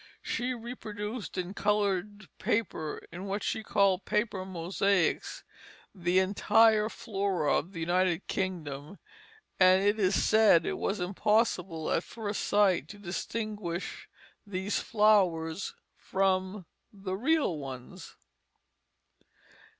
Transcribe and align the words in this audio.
She 0.23 0.55
reproduced 0.55 1.37
in 1.37 1.53
colored 1.53 2.27
paper, 2.39 3.03
in 3.11 3.25
what 3.25 3.43
she 3.43 3.61
called 3.61 4.03
"paper 4.03 4.43
mosaics," 4.45 5.43
the 5.93 6.17
entire 6.17 6.89
flora 6.89 7.53
of 7.57 7.71
the 7.71 7.81
United 7.81 8.25
Kingdom, 8.25 8.97
and 9.59 9.83
it 9.83 9.99
is 9.99 10.19
said 10.19 10.65
it 10.65 10.79
was 10.79 10.99
impossible 10.99 11.91
at 11.91 12.03
first 12.03 12.45
sight 12.45 12.87
to 12.87 12.97
distinguish 12.97 14.09
these 14.43 14.79
flowers 14.79 15.75
from 15.99 16.65
the 16.91 17.15
real 17.15 17.59
ones. 17.59 18.15